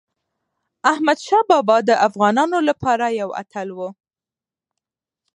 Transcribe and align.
احمدشاه 0.91 1.43
بابا 1.49 1.77
د 1.89 1.91
افغانانو 2.07 2.57
لپاره 2.69 3.05
یو 3.21 3.29
اتل 3.41 3.67
و. 3.77 3.79